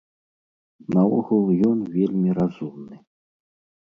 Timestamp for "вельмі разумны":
2.01-2.95